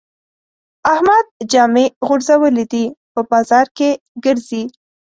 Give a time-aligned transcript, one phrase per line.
[0.93, 3.89] احمد جامې غورځولې دي؛ په بازار کې
[4.23, 4.63] ګرځي.